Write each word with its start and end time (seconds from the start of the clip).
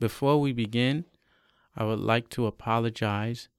Before 0.00 0.40
we 0.40 0.52
begin, 0.54 1.04
I 1.76 1.84
would 1.84 2.00
like 2.00 2.30
to 2.30 2.46
apologize 2.46 3.50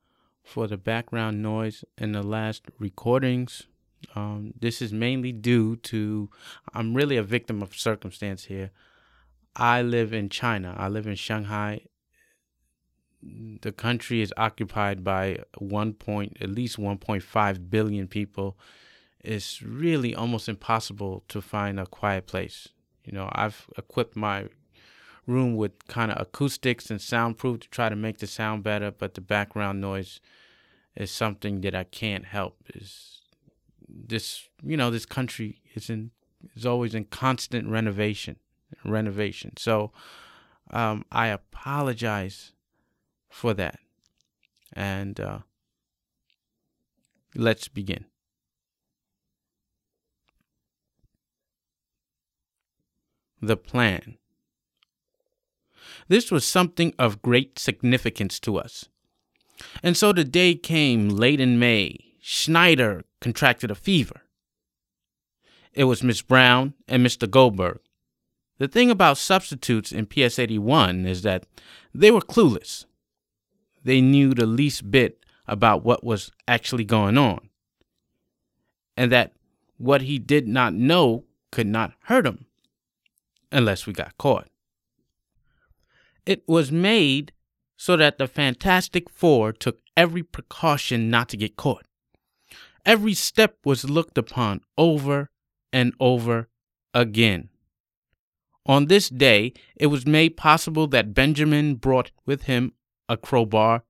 for 0.44 0.66
the 0.66 0.76
background 0.76 1.44
noise 1.44 1.86
in 2.00 2.14
the 2.14 2.24
last 2.24 2.64
recordings. 2.80 3.68
Um, 4.16 4.56
this 4.60 4.82
is 4.82 4.92
mainly 4.92 5.32
due 5.32 5.76
to 5.76 6.32
I'm 6.74 6.96
really 6.96 7.16
a 7.16 7.24
victim 7.24 7.62
of 7.62 7.76
circumstance 7.76 8.46
here. 8.46 8.72
I 9.56 9.84
live 9.84 10.14
in 10.14 10.30
China. 10.30 10.76
I 10.76 10.88
live 10.88 11.06
in 11.06 11.14
Shanghai. 11.14 11.82
The 13.22 13.72
country 13.72 14.24
is 14.24 14.34
occupied 14.36 15.04
by 15.04 15.44
one 15.60 15.94
point, 15.94 16.38
at 16.42 16.50
least 16.50 16.78
1.5 16.78 17.70
billion 17.70 18.08
people. 18.08 18.58
It's 19.20 19.62
really 19.62 20.16
almost 20.16 20.50
impossible 20.50 21.24
to 21.28 21.40
find 21.40 21.80
a 21.80 21.86
quiet 21.86 22.26
place. 22.26 22.70
You 23.06 23.14
know, 23.14 23.30
I've 23.32 23.68
equipped 23.78 24.16
my 24.16 24.48
room 25.28 25.56
with 25.56 25.88
kind 25.88 26.12
of 26.12 26.22
acoustics 26.22 26.90
and 26.90 27.02
soundproof 27.02 27.62
to 27.62 27.70
try 27.70 27.90
to 27.90 27.96
make 27.96 28.18
the 28.18 28.28
sound 28.28 28.64
better, 28.64 28.92
but 28.92 29.14
the 29.14 29.22
background 29.22 29.82
noise 29.82 30.20
is 30.96 31.12
something 31.12 31.62
that 31.62 31.76
I 31.76 31.84
can't 31.84 32.26
help. 32.26 32.58
Is 32.74 33.22
this 33.88 34.48
you 34.64 34.78
know 34.78 34.90
this 34.90 35.06
country 35.06 35.62
is 35.76 35.90
in 35.90 36.12
is 36.56 36.66
always 36.66 36.96
in 36.96 37.06
constant 37.06 37.68
renovation, 37.68 38.38
renovation. 38.84 39.54
So 39.58 39.92
um, 40.72 41.06
I 41.12 41.28
apologize 41.28 42.54
for 43.30 43.54
that, 43.54 43.80
and 44.74 45.20
uh, 45.20 45.40
let's 47.36 47.68
begin. 47.68 48.06
The 53.42 53.58
plan. 53.58 54.18
This 56.08 56.32
was 56.32 56.46
something 56.46 56.94
of 56.98 57.22
great 57.22 57.60
significance 57.60 58.40
to 58.42 58.58
us. 58.58 58.86
And 59.84 59.96
so 59.96 60.12
the 60.12 60.24
day 60.24 60.56
came 60.56 61.10
late 61.10 61.40
in 61.40 61.60
May. 61.60 61.98
Snyder 62.22 63.04
contracted 63.20 63.72
a 63.72 63.76
fever. 63.76 64.22
It 65.74 65.86
was 65.86 66.04
Miss 66.04 66.22
Brown 66.22 66.74
and 66.88 67.06
Mr. 67.06 67.30
Goldberg. 67.30 67.80
The 68.58 68.68
thing 68.68 68.92
about 68.92 69.18
substitutes 69.18 69.92
in 69.92 70.06
PS 70.06 70.38
81 70.38 71.06
is 71.06 71.24
that 71.24 71.46
they 71.96 72.12
were 72.12 72.22
clueless. 72.22 72.86
They 73.84 74.02
knew 74.02 74.34
the 74.34 74.46
least 74.46 74.92
bit 74.92 75.26
about 75.48 75.84
what 75.84 76.04
was 76.04 76.32
actually 76.48 76.86
going 76.86 77.18
on, 77.18 77.50
and 78.96 79.12
that 79.12 79.34
what 79.78 80.04
he 80.04 80.20
did 80.20 80.48
not 80.48 80.74
know 80.74 81.26
could 81.52 81.66
not 81.66 81.94
hurt 82.04 82.28
him 82.28 82.46
unless 83.52 83.88
we 83.88 83.94
got 83.94 84.16
caught. 84.20 84.48
It 86.26 86.44
was 86.48 86.72
made 86.72 87.32
so 87.78 87.98
that 87.98 88.18
the 88.18 88.28
Fantastic 88.28 89.10
Four 89.10 89.52
took 89.54 89.80
every 89.98 90.24
precaution 90.24 91.10
not 91.10 91.30
to 91.30 91.38
get 91.38 91.56
caught. 91.56 91.86
Every 92.86 93.14
step 93.14 93.58
was 93.66 93.90
looked 93.90 94.18
upon 94.18 94.62
over 94.78 95.30
and 95.74 95.94
over 96.00 96.50
again. 96.94 97.50
On 98.66 98.86
this 98.86 99.10
day, 99.10 99.54
it 99.76 99.88
was 99.88 100.06
made 100.06 100.38
possible 100.38 100.88
that 100.88 101.14
Benjamin 101.14 101.76
brought 101.76 102.12
with 102.26 102.44
him 102.44 102.74
a 103.10 103.18
crowbar, 103.18 103.84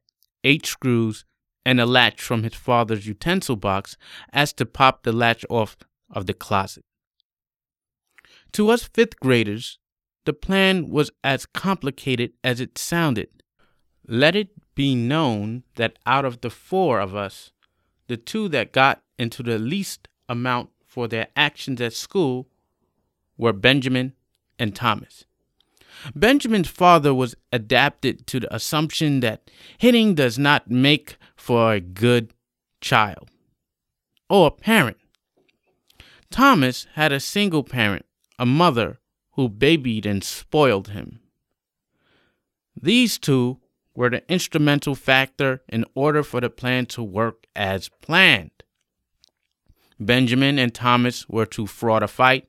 eight 0.44 0.66
screws, 0.66 1.26
and 1.66 1.80
a 1.80 1.86
latch 1.86 2.22
from 2.22 2.44
his 2.44 2.56
father's 2.56 3.06
utensil 3.06 3.56
box 3.56 3.98
as 4.32 4.54
to 4.54 4.66
pop 4.66 5.04
the 5.04 5.12
latch 5.12 5.46
off 5.50 5.78
of 6.10 6.26
the 6.26 6.34
closet. 6.34 6.84
To 8.54 8.70
us 8.70 8.84
fifth 8.84 9.20
graders, 9.20 9.78
the 10.26 10.34
plan 10.34 10.90
was 10.90 11.12
as 11.24 11.46
complicated 11.46 12.34
as 12.44 12.60
it 12.60 12.78
sounded. 12.78 13.30
Let 14.08 14.36
it 14.36 14.50
be 14.76 14.96
known 14.96 15.64
that 15.76 15.98
out 16.06 16.26
of 16.26 16.42
the 16.42 16.50
four 16.50 17.00
of 17.00 17.16
us, 17.16 17.52
the 18.08 18.18
two 18.18 18.48
that 18.50 18.72
got 18.72 19.02
into 19.18 19.44
the 19.44 19.58
least 19.58 20.08
amount 20.28 20.70
for 20.86 21.08
their 21.08 21.28
actions 21.36 21.82
at 21.82 21.94
school 21.94 22.48
were 23.38 23.54
Benjamin 23.54 24.14
and 24.60 24.76
Thomas. 24.76 25.26
Benjamin's 26.16 26.70
father 26.70 27.14
was 27.14 27.36
adapted 27.52 28.26
to 28.28 28.40
the 28.40 28.54
assumption 28.54 29.20
that 29.20 29.50
hitting 29.78 30.16
does 30.16 30.40
not 30.40 30.70
make 30.70 31.18
for 31.36 31.74
a 31.74 31.80
good 31.80 32.34
child 32.80 33.30
or 34.30 34.52
parent. 34.52 34.98
Thomas 36.30 36.88
had 36.94 37.12
a 37.12 37.20
single 37.20 37.64
parent, 37.64 38.06
a 38.40 38.46
mother 38.46 39.01
who 39.34 39.50
babied 39.50 40.06
and 40.06 40.24
spoiled 40.24 40.90
him. 40.90 41.20
These 42.80 43.18
two 43.18 43.60
were 43.94 44.10
the 44.10 44.30
instrumental 44.32 44.96
factor 44.96 45.62
in 45.68 45.86
order 45.94 46.24
for 46.24 46.42
the 46.42 46.50
plan 46.50 46.86
to 46.88 47.04
work 47.04 47.46
as 47.56 47.90
planned. 48.02 48.52
Benjamin 50.00 50.58
and 50.58 50.74
Thomas 50.74 51.30
were 51.30 51.46
to 51.48 51.68
fraud 51.68 52.02
a 52.02 52.08
fight, 52.08 52.48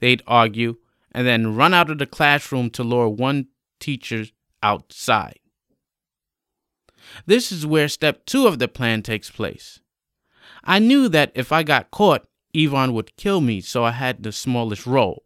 they'd 0.00 0.22
argue, 0.26 0.76
and 1.12 1.26
then 1.26 1.54
run 1.54 1.74
out 1.74 1.90
of 1.90 1.98
the 1.98 2.06
classroom 2.06 2.70
to 2.70 2.82
lure 2.82 3.08
one 3.08 3.48
teacher 3.78 4.24
outside. 4.62 5.38
This 7.26 7.50
is 7.52 7.66
where 7.66 7.88
step 7.88 8.26
two 8.26 8.46
of 8.46 8.58
the 8.58 8.68
plan 8.68 9.02
takes 9.02 9.30
place. 9.30 9.80
I 10.64 10.78
knew 10.78 11.08
that 11.08 11.32
if 11.34 11.52
I 11.52 11.62
got 11.62 11.90
caught, 11.90 12.26
Yvonne 12.52 12.92
would 12.92 13.16
kill 13.16 13.40
me, 13.40 13.60
so 13.60 13.84
I 13.84 13.92
had 13.92 14.22
the 14.22 14.32
smallest 14.32 14.86
role. 14.86 15.24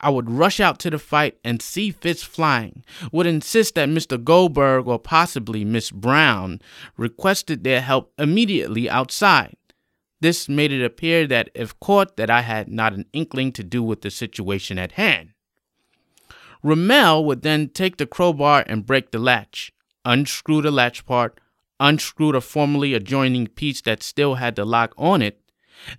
I 0.00 0.10
would 0.10 0.30
rush 0.30 0.60
out 0.60 0.78
to 0.80 0.90
the 0.90 0.98
fight 0.98 1.38
and 1.44 1.60
see 1.60 1.90
fists 1.90 2.22
flying, 2.22 2.84
would 3.12 3.26
insist 3.26 3.74
that 3.74 3.88
Mr. 3.88 4.22
Goldberg 4.22 4.86
or 4.86 4.98
possibly 4.98 5.64
Miss 5.64 5.90
Brown 5.90 6.60
requested 6.96 7.64
their 7.64 7.80
help 7.80 8.12
immediately 8.18 8.88
outside. 8.88 9.56
This 10.20 10.48
made 10.48 10.72
it 10.72 10.84
appear 10.84 11.26
that 11.28 11.50
if 11.54 11.78
caught 11.80 12.16
that 12.16 12.30
I 12.30 12.42
had 12.42 12.68
not 12.68 12.92
an 12.92 13.06
inkling 13.12 13.52
to 13.52 13.62
do 13.62 13.82
with 13.82 14.02
the 14.02 14.10
situation 14.10 14.78
at 14.78 14.92
hand. 14.92 15.30
Ramel 16.62 17.24
would 17.24 17.42
then 17.42 17.68
take 17.68 17.98
the 17.98 18.06
crowbar 18.06 18.64
and 18.66 18.86
break 18.86 19.12
the 19.12 19.18
latch, 19.18 19.72
unscrew 20.04 20.62
the 20.62 20.72
latch 20.72 21.06
part, 21.06 21.38
unscrew 21.78 22.32
the 22.32 22.40
formerly 22.40 22.94
adjoining 22.94 23.46
piece 23.46 23.80
that 23.82 24.02
still 24.02 24.36
had 24.36 24.56
the 24.56 24.64
lock 24.64 24.92
on 24.98 25.22
it, 25.22 25.40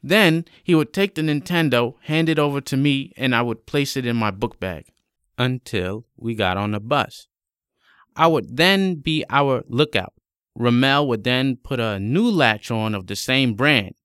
then 0.04 0.46
he 0.64 0.76
would 0.76 0.94
take 0.94 1.16
the 1.16 1.22
Nintendo, 1.22 1.96
hand 2.04 2.30
it 2.30 2.40
over 2.40 2.62
to 2.62 2.78
me, 2.78 3.14
and 3.18 3.36
I 3.36 3.42
would 3.42 3.66
place 3.66 3.96
it 3.98 4.06
in 4.06 4.16
my 4.16 4.32
book 4.32 4.60
bag 4.60 4.86
until 5.38 6.06
we 6.18 6.36
got 6.36 6.58
on 6.58 6.72
the 6.72 6.80
bus. 6.80 7.28
I 8.16 8.28
would 8.28 8.58
then 8.58 8.96
be 8.96 9.24
our 9.30 9.64
lookout. 9.68 10.14
Ramel 10.56 11.08
would 11.08 11.24
then 11.24 11.56
put 11.56 11.80
a 11.80 12.00
new 12.00 12.30
latch 12.30 12.70
on 12.70 12.94
of 12.94 13.08
the 13.08 13.16
same 13.16 13.54
brand. 13.54 13.96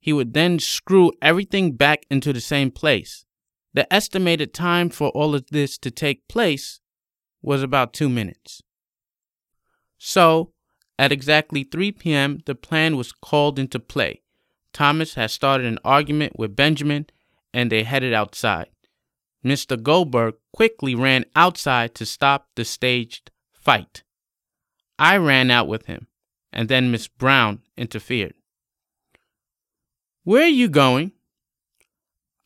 He 0.00 0.12
would 0.12 0.32
then 0.32 0.58
screw 0.58 1.12
everything 1.20 1.72
back 1.72 2.06
into 2.10 2.32
the 2.32 2.40
same 2.40 2.70
place. 2.70 3.24
The 3.74 3.90
estimated 3.92 4.52
time 4.52 4.90
for 4.90 5.08
all 5.10 5.34
of 5.34 5.46
this 5.50 5.78
to 5.78 5.90
take 5.90 6.28
place 6.28 6.80
was 7.42 7.62
about 7.62 7.92
two 7.92 8.08
minutes. 8.08 8.62
So, 9.98 10.52
at 10.98 11.12
exactly 11.12 11.64
3 11.64 11.92
p.m., 11.92 12.40
the 12.46 12.54
plan 12.54 12.96
was 12.96 13.12
called 13.12 13.58
into 13.58 13.78
play. 13.78 14.22
Thomas 14.72 15.14
had 15.14 15.30
started 15.30 15.66
an 15.66 15.78
argument 15.84 16.38
with 16.38 16.56
Benjamin 16.56 17.06
and 17.52 17.70
they 17.70 17.82
headed 17.82 18.12
outside. 18.12 18.68
Mr. 19.44 19.80
Goldberg 19.80 20.34
quickly 20.52 20.94
ran 20.94 21.24
outside 21.34 21.94
to 21.96 22.06
stop 22.06 22.48
the 22.54 22.64
staged 22.64 23.30
fight. 23.52 24.02
I 24.98 25.16
ran 25.16 25.50
out 25.50 25.66
with 25.66 25.86
him, 25.86 26.06
and 26.52 26.68
then 26.68 26.90
Miss 26.90 27.08
Brown 27.08 27.60
interfered. 27.76 28.34
Where 30.24 30.44
are 30.44 30.48
you 30.48 30.68
going? 30.68 31.12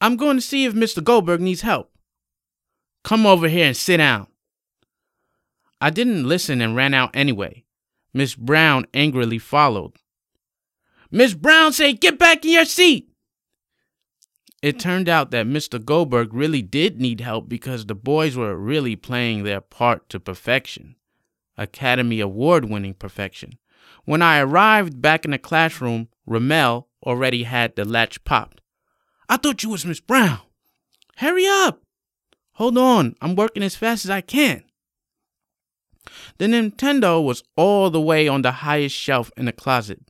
I'm 0.00 0.16
going 0.16 0.36
to 0.36 0.42
see 0.42 0.64
if 0.64 0.72
Mr. 0.72 1.04
Goldberg 1.04 1.40
needs 1.40 1.60
help. 1.60 1.92
Come 3.04 3.26
over 3.26 3.48
here 3.48 3.66
and 3.66 3.76
sit 3.76 3.98
down. 3.98 4.26
I 5.80 5.90
didn't 5.90 6.24
listen 6.26 6.62
and 6.62 6.74
ran 6.74 6.94
out 6.94 7.14
anyway. 7.14 7.64
Miss 8.14 8.34
Brown 8.34 8.86
angrily 8.94 9.38
followed. 9.38 9.92
Miss 11.10 11.34
Brown 11.34 11.72
said, 11.72 12.00
Get 12.00 12.18
back 12.18 12.44
in 12.44 12.52
your 12.52 12.64
seat. 12.64 13.08
It 14.62 14.80
turned 14.80 15.08
out 15.08 15.30
that 15.30 15.46
Mr. 15.46 15.82
Goldberg 15.82 16.32
really 16.34 16.62
did 16.62 17.00
need 17.00 17.20
help 17.20 17.48
because 17.48 17.86
the 17.86 17.94
boys 17.94 18.36
were 18.36 18.56
really 18.56 18.96
playing 18.96 19.44
their 19.44 19.60
part 19.60 20.08
to 20.08 20.18
perfection 20.18 20.96
Academy 21.56 22.20
Award 22.20 22.66
winning 22.66 22.94
perfection. 22.94 23.58
When 24.04 24.22
I 24.22 24.40
arrived 24.40 25.00
back 25.00 25.24
in 25.24 25.30
the 25.30 25.38
classroom, 25.38 26.08
Ramel 26.26 26.88
already 27.04 27.44
had 27.44 27.76
the 27.76 27.84
latch 27.84 28.22
popped. 28.24 28.60
I 29.28 29.36
thought 29.36 29.62
you 29.62 29.70
was 29.70 29.86
Miss 29.86 30.00
Brown. 30.00 30.40
Hurry 31.16 31.46
up. 31.46 31.82
Hold 32.52 32.78
on, 32.78 33.16
I'm 33.20 33.36
working 33.36 33.62
as 33.62 33.76
fast 33.76 34.04
as 34.04 34.10
I 34.10 34.20
can. 34.20 34.64
The 36.38 36.46
Nintendo 36.46 37.22
was 37.22 37.42
all 37.56 37.90
the 37.90 38.00
way 38.00 38.28
on 38.28 38.42
the 38.42 38.52
highest 38.52 38.94
shelf 38.94 39.30
in 39.36 39.46
the 39.46 39.52
closet 39.52 40.00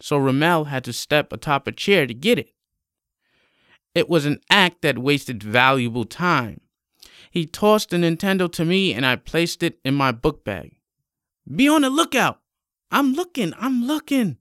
so 0.00 0.16
Ramel 0.16 0.64
had 0.64 0.84
to 0.84 0.92
step 0.92 1.32
atop 1.32 1.66
a 1.66 1.72
chair 1.72 2.06
to 2.06 2.14
get 2.14 2.38
it. 2.38 2.50
It 3.94 4.08
was 4.08 4.26
an 4.26 4.40
act 4.50 4.82
that 4.82 4.98
wasted 4.98 5.42
valuable 5.42 6.04
time. 6.04 6.60
He 7.30 7.46
tossed 7.46 7.90
the 7.90 7.96
Nintendo 7.96 8.50
to 8.52 8.64
me 8.64 8.92
and 8.92 9.06
I 9.06 9.16
placed 9.16 9.62
it 9.62 9.78
in 9.84 9.94
my 9.94 10.12
book 10.12 10.44
bag. 10.44 10.76
Be 11.54 11.68
on 11.68 11.82
the 11.82 11.90
lookout. 11.90 12.40
I'm 12.90 13.14
looking, 13.14 13.52
I'm 13.58 13.86
looking. 13.86 14.38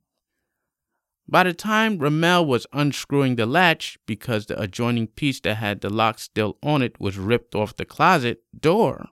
By 1.27 1.43
the 1.43 1.53
time 1.53 1.97
Ramel 1.97 2.45
was 2.45 2.67
unscrewing 2.71 3.35
the 3.35 3.45
latch 3.45 3.97
because 4.05 4.45
the 4.45 4.59
adjoining 4.59 5.07
piece 5.07 5.39
that 5.41 5.55
had 5.55 5.81
the 5.81 5.89
lock 5.89 6.19
still 6.19 6.57
on 6.61 6.81
it 6.81 6.99
was 6.99 7.17
ripped 7.17 7.55
off 7.55 7.75
the 7.75 7.85
closet 7.85 8.43
door, 8.57 9.07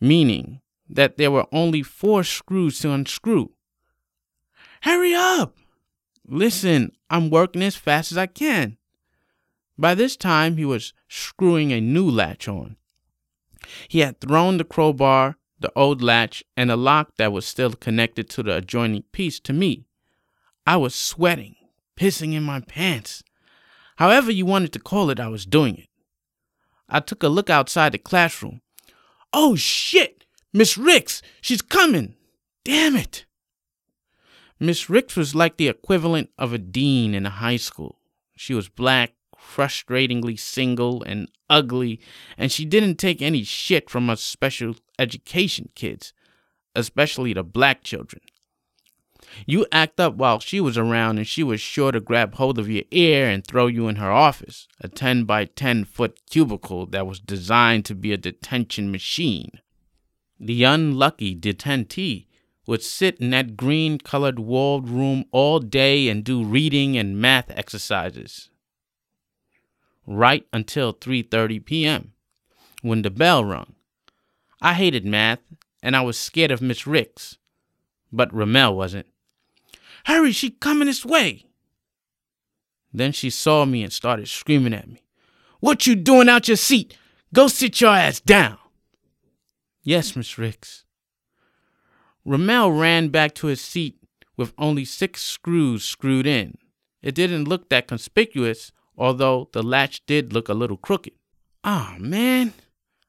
meaning 0.00 0.60
that 0.88 1.18
there 1.18 1.30
were 1.30 1.46
only 1.52 1.82
four 1.82 2.24
screws 2.24 2.80
to 2.80 2.92
unscrew. 2.92 3.50
Hurry 4.82 5.14
up! 5.14 5.56
Listen, 6.26 6.92
I'm 7.08 7.30
working 7.30 7.62
as 7.62 7.76
fast 7.76 8.12
as 8.12 8.18
I 8.18 8.26
can. 8.26 8.76
By 9.78 9.94
this 9.94 10.16
time, 10.16 10.56
he 10.56 10.64
was 10.64 10.92
screwing 11.08 11.72
a 11.72 11.80
new 11.80 12.08
latch 12.08 12.48
on. 12.48 12.76
He 13.88 14.00
had 14.00 14.20
thrown 14.20 14.58
the 14.58 14.64
crowbar, 14.64 15.36
the 15.58 15.72
old 15.76 16.02
latch, 16.02 16.42
and 16.56 16.70
the 16.70 16.76
lock 16.76 17.16
that 17.16 17.32
was 17.32 17.46
still 17.46 17.72
connected 17.72 18.30
to 18.30 18.42
the 18.42 18.56
adjoining 18.56 19.02
piece 19.12 19.40
to 19.40 19.52
me. 19.52 19.86
I 20.66 20.76
was 20.76 20.94
sweating, 20.94 21.56
pissing 21.96 22.34
in 22.34 22.42
my 22.42 22.60
pants. 22.60 23.22
However, 23.96 24.30
you 24.30 24.46
wanted 24.46 24.72
to 24.74 24.78
call 24.78 25.10
it, 25.10 25.20
I 25.20 25.28
was 25.28 25.44
doing 25.44 25.76
it. 25.76 25.88
I 26.88 27.00
took 27.00 27.22
a 27.22 27.28
look 27.28 27.50
outside 27.50 27.92
the 27.92 27.98
classroom. 27.98 28.62
Oh 29.32 29.56
shit! 29.56 30.24
Miss 30.52 30.76
Ricks! 30.76 31.22
She's 31.40 31.62
coming! 31.62 32.16
Damn 32.64 32.96
it! 32.96 33.26
Miss 34.62 34.90
Ricks 34.90 35.16
was 35.16 35.34
like 35.34 35.56
the 35.56 35.68
equivalent 35.68 36.28
of 36.36 36.52
a 36.52 36.58
dean 36.58 37.14
in 37.14 37.24
a 37.24 37.30
high 37.30 37.56
school. 37.56 37.98
She 38.36 38.52
was 38.52 38.68
black, 38.68 39.14
frustratingly 39.34 40.38
single, 40.38 41.02
and 41.02 41.28
ugly, 41.48 41.98
and 42.36 42.52
she 42.52 42.66
didn't 42.66 42.96
take 42.96 43.22
any 43.22 43.42
shit 43.42 43.88
from 43.88 44.10
us 44.10 44.20
special 44.20 44.76
education 44.98 45.70
kids, 45.74 46.12
especially 46.74 47.32
the 47.32 47.42
black 47.42 47.82
children. 47.82 48.20
You 49.46 49.66
act 49.72 49.98
up 49.98 50.16
while 50.16 50.40
she 50.40 50.60
was 50.60 50.76
around, 50.76 51.16
and 51.16 51.26
she 51.26 51.42
was 51.42 51.62
sure 51.62 51.92
to 51.92 52.00
grab 52.00 52.34
hold 52.34 52.58
of 52.58 52.68
your 52.68 52.84
ear 52.90 53.30
and 53.30 53.46
throw 53.46 53.66
you 53.66 53.88
in 53.88 53.96
her 53.96 54.10
office, 54.10 54.68
a 54.78 54.88
10 54.88 55.24
by 55.24 55.46
10 55.46 55.84
foot 55.86 56.18
cubicle 56.28 56.84
that 56.86 57.06
was 57.06 57.18
designed 57.18 57.86
to 57.86 57.94
be 57.94 58.12
a 58.12 58.18
detention 58.18 58.90
machine. 58.90 59.52
The 60.38 60.64
unlucky 60.64 61.34
detentee 61.34 62.26
would 62.66 62.82
sit 62.82 63.18
in 63.20 63.30
that 63.30 63.56
green 63.56 63.98
colored 63.98 64.38
walled 64.38 64.88
room 64.88 65.24
all 65.32 65.58
day 65.58 66.08
and 66.08 66.22
do 66.22 66.44
reading 66.44 66.96
and 66.96 67.20
math 67.20 67.50
exercises. 67.50 68.50
Right 70.06 70.46
until 70.52 70.92
3:30 70.92 71.64
p.m. 71.64 72.12
when 72.82 73.02
the 73.02 73.10
bell 73.10 73.44
rung. 73.44 73.74
I 74.60 74.74
hated 74.74 75.04
math 75.04 75.40
and 75.82 75.96
I 75.96 76.02
was 76.02 76.18
scared 76.18 76.50
of 76.50 76.60
Miss 76.60 76.86
Ricks, 76.86 77.38
but 78.12 78.32
Ramel 78.34 78.76
wasn't. 78.76 79.06
Hurry, 80.04 80.32
she 80.32 80.50
coming 80.50 80.86
this 80.86 81.04
way. 81.04 81.46
Then 82.92 83.12
she 83.12 83.30
saw 83.30 83.64
me 83.64 83.82
and 83.82 83.92
started 83.92 84.28
screaming 84.28 84.74
at 84.74 84.88
me. 84.88 85.02
What 85.60 85.86
you 85.86 85.94
doing 85.94 86.28
out 86.28 86.48
your 86.48 86.56
seat? 86.56 86.96
Go 87.32 87.48
sit 87.48 87.80
your 87.80 87.94
ass 87.94 88.20
down. 88.20 88.58
Yes, 89.82 90.16
Miss 90.16 90.36
Ricks. 90.38 90.84
Ramel 92.24 92.72
ran 92.72 93.08
back 93.08 93.34
to 93.36 93.46
his 93.46 93.60
seat 93.60 93.96
with 94.36 94.52
only 94.58 94.84
six 94.84 95.22
screws 95.22 95.84
screwed 95.84 96.26
in. 96.26 96.58
It 97.02 97.14
didn't 97.14 97.48
look 97.48 97.68
that 97.68 97.88
conspicuous, 97.88 98.72
although 98.96 99.48
the 99.52 99.62
latch 99.62 100.04
did 100.06 100.32
look 100.32 100.48
a 100.48 100.54
little 100.54 100.76
crooked. 100.76 101.14
Ah, 101.64 101.94
oh, 101.96 101.98
man, 101.98 102.52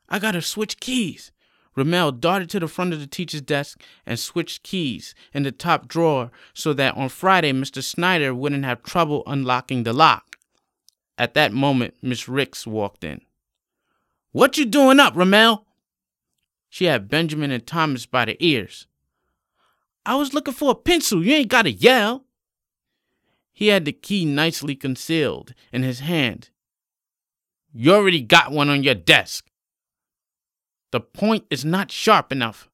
I 0.10 0.20
gotta 0.20 0.42
switch 0.42 0.80
keys. 0.80 1.32
Ramel 1.76 2.12
darted 2.12 2.50
to 2.50 2.60
the 2.60 2.68
front 2.68 2.94
of 2.94 3.00
the 3.00 3.08
teacher's 3.08 3.42
desk 3.42 3.82
and 4.06 4.20
switched 4.20 4.64
keys 4.64 5.16
in 5.34 5.44
the 5.44 5.52
top 5.52 5.88
drawer 5.88 6.32
so 6.54 6.74
that 6.74 6.98
on 6.98 7.08
Friday 7.10 7.54
Mr. 7.54 7.82
Snyder 7.82 8.36
wouldn't 8.36 8.66
have 8.66 8.84
trouble 8.84 9.24
unlocking 9.26 9.84
the 9.84 9.94
lock. 9.94 10.36
At 11.18 11.34
that 11.36 11.54
moment, 11.54 11.96
Miss 12.02 12.28
Ricks 12.28 12.68
walked 12.68 13.04
in. 13.04 13.22
What 14.32 14.58
you 14.58 14.66
doing 14.66 15.00
up, 15.00 15.16
Ramel? 15.16 15.66
She 16.70 16.86
had 16.86 17.10
Benjamin 17.10 17.52
and 17.52 17.66
Thomas 17.66 18.06
by 18.06 18.26
the 18.26 18.38
ears. 18.40 18.88
I 20.06 20.16
was 20.16 20.34
looking 20.34 20.54
for 20.54 20.72
a 20.72 20.76
pencil. 20.76 21.24
You 21.24 21.34
ain't 21.34 21.50
got 21.50 21.64
to 21.64 21.72
yell. 21.72 22.26
He 23.54 23.68
had 23.68 23.86
the 23.86 23.92
key 23.92 24.26
nicely 24.26 24.76
concealed 24.76 25.54
in 25.72 25.84
his 25.84 26.00
hand. 26.00 26.50
You 27.74 27.94
already 27.94 28.22
got 28.22 28.52
one 28.52 28.70
on 28.70 28.84
your 28.84 28.96
desk. 28.96 29.48
The 30.92 31.00
point 31.00 31.46
is 31.50 31.64
not 31.64 31.92
sharp 31.92 32.32
enough. 32.32 32.70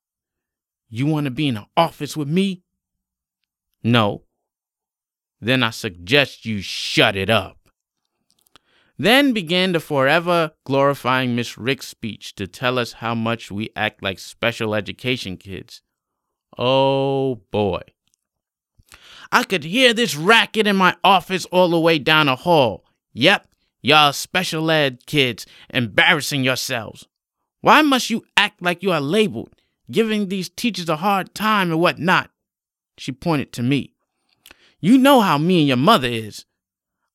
You 0.90 1.06
want 1.06 1.26
to 1.26 1.32
be 1.32 1.50
in 1.50 1.56
the 1.56 1.66
office 1.76 2.16
with 2.16 2.30
me? 2.30 2.64
No. 3.84 4.24
Then 5.42 5.62
I 5.62 5.72
suggest 5.72 6.46
you 6.46 6.62
shut 6.62 7.16
it 7.16 7.30
up. 7.30 7.58
Then 8.98 9.34
began 9.34 9.74
the 9.74 9.80
forever 9.80 10.54
glorifying 10.66 11.36
Miss 11.36 11.58
Rick's 11.58 11.88
speech 11.88 12.34
to 12.36 12.48
tell 12.48 12.80
us 12.80 12.94
how 12.94 13.14
much 13.14 13.52
we 13.52 13.70
act 13.76 14.02
like 14.02 14.18
special 14.18 14.74
education 14.74 15.38
kids 15.38 15.84
Oh 16.58 17.42
boy. 17.52 17.82
I 19.32 19.44
could 19.44 19.64
hear 19.64 19.94
this 19.94 20.16
racket 20.16 20.68
in 20.68 20.76
my 20.76 20.96
office 21.04 21.46
all 21.46 21.70
the 21.70 21.80
way 21.80 22.00
down 22.00 22.28
the 22.28 22.36
hall. 22.36 22.86
Yep, 23.14 23.48
y'all 23.82 24.14
special 24.14 24.72
ed 24.72 25.06
kids 25.06 25.46
embarrassing 25.70 26.44
yourselves. 26.44 27.08
Why 27.62 27.82
must 27.82 28.10
you 28.10 28.24
act 28.38 28.62
like 28.62 28.84
you 28.84 28.92
are 28.92 29.02
labeled, 29.02 29.54
giving 29.92 30.30
these 30.30 30.50
teachers 30.50 30.90
a 30.90 30.96
hard 30.96 31.36
time 31.36 31.72
and 31.72 31.82
whatnot? 31.82 32.32
She 32.98 33.12
pointed 33.12 33.52
to 33.54 33.64
me. 33.64 33.94
You 34.80 34.98
know 34.98 35.22
how 35.22 35.38
me 35.38 35.60
and 35.60 35.68
your 35.68 35.78
mother 35.78 36.08
is. 36.08 36.46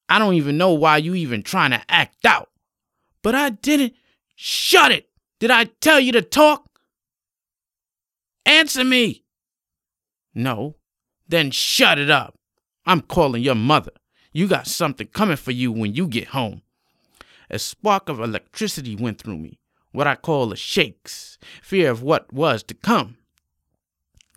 I 0.09 0.19
don't 0.19 0.35
even 0.35 0.59
know 0.59 0.73
why 0.73 0.99
you 0.99 1.15
even 1.15 1.43
trying 1.43 1.71
to 1.71 1.83
act 1.89 2.27
out. 2.27 2.50
But 3.23 3.35
I 3.35 3.50
didn't. 3.50 3.94
Shut 4.35 4.91
it! 4.91 5.09
Did 5.39 5.50
I 5.50 5.65
tell 5.65 6.00
you 6.00 6.12
to 6.12 6.23
talk? 6.23 6.81
Answer 8.44 8.85
me! 8.85 9.25
No. 10.34 10.76
Then 11.29 11.50
shut 11.50 11.99
it 11.99 12.11
up. 12.11 12.38
I'm 12.84 13.00
calling 13.00 13.43
your 13.43 13.55
mother. 13.55 13.93
You 14.32 14.49
got 14.49 14.67
something 14.67 15.06
coming 15.08 15.37
for 15.37 15.52
you 15.52 15.70
when 15.70 15.94
you 15.94 16.06
get 16.08 16.29
home. 16.29 16.62
A 17.50 17.58
spark 17.58 18.08
of 18.08 18.19
electricity 18.19 18.96
went 18.96 19.20
through 19.20 19.37
me, 19.37 19.58
what 19.93 20.06
I 20.06 20.14
call 20.14 20.52
a 20.52 20.56
shakes, 20.56 21.38
fear 21.62 21.90
of 21.90 22.02
what 22.02 22.32
was 22.32 22.62
to 22.64 22.75
come. 22.75 23.19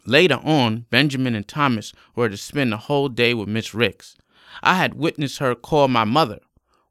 Later 0.05 0.39
on, 0.43 0.85
Benjamin 0.89 1.33
and 1.33 1.47
Thomas 1.47 1.93
were 2.15 2.29
to 2.29 2.37
spend 2.37 2.71
the 2.71 2.77
whole 2.77 3.09
day 3.09 3.33
with 3.33 3.47
Miss 3.47 3.73
Ricks. 3.73 4.17
I 4.61 4.75
had 4.75 4.93
witnessed 4.93 5.39
her 5.39 5.55
call 5.55 5.87
my 5.87 6.03
mother. 6.03 6.39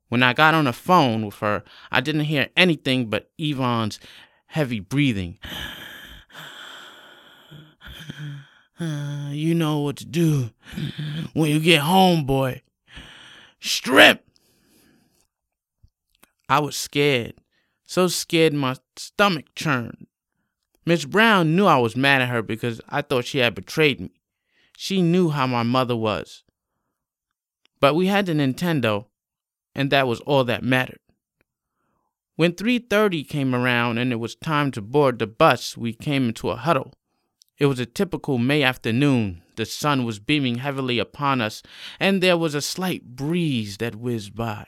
When 0.09 0.23
I 0.23 0.33
got 0.33 0.55
on 0.55 0.65
the 0.65 0.73
phone 0.73 1.25
with 1.27 1.37
her, 1.37 1.63
I 1.93 2.01
didn't 2.01 2.23
hear 2.23 2.49
anything 2.57 3.07
but 3.07 3.31
Yvonne's 3.39 4.01
heavy 4.47 4.81
breathing. 4.81 5.39
You 9.35 9.55
know 9.55 9.81
what 9.81 9.97
to 9.97 10.05
do 10.05 10.51
when 11.33 11.51
you 11.51 11.61
get 11.61 11.81
home, 11.81 12.25
boy. 12.25 12.63
Strip! 13.61 14.25
I 16.49 16.61
was 16.61 16.77
scared. 16.77 17.35
So 17.85 18.07
scared 18.09 18.53
my 18.53 18.77
stomach 18.97 19.47
churned. 19.55 20.07
Miss 20.87 21.05
Brown 21.05 21.57
knew 21.57 21.67
I 21.67 21.79
was 21.79 21.97
mad 21.97 22.23
at 22.23 22.29
her 22.29 22.43
because 22.43 22.81
I 22.89 23.03
thought 23.03 23.25
she 23.25 23.39
had 23.39 23.55
betrayed 23.55 24.01
me. 24.01 24.13
She 24.77 25.03
knew 25.03 25.31
how 25.31 25.47
my 25.47 25.63
mother 25.63 25.97
was. 25.97 26.43
But 27.81 27.95
we 27.95 28.07
had 28.07 28.27
the 28.27 28.33
Nintendo, 28.33 29.07
and 29.75 29.91
that 29.91 30.07
was 30.07 30.21
all 30.21 30.45
that 30.45 30.63
mattered. 30.63 31.01
When 32.37 32.53
3:30 32.53 33.25
came 33.25 33.55
around 33.55 33.99
and 33.99 34.13
it 34.13 34.17
was 34.17 34.35
time 34.35 34.71
to 34.73 34.83
board 34.83 35.19
the 35.19 35.27
bus, 35.27 35.77
we 35.77 35.93
came 35.93 36.29
into 36.29 36.51
a 36.51 36.57
huddle. 36.57 36.95
It 37.59 37.67
was 37.67 37.79
a 37.79 37.87
typical 37.87 38.39
May 38.39 38.63
afternoon. 38.63 39.43
The 39.57 39.65
sun 39.65 40.05
was 40.05 40.19
beaming 40.19 40.57
heavily 40.57 40.99
upon 40.99 41.41
us, 41.41 41.63
and 42.01 42.21
there 42.21 42.37
was 42.37 42.55
a 42.55 42.61
slight 42.61 43.15
breeze 43.17 43.77
that 43.77 43.95
whizzed 43.95 44.35
by. 44.35 44.67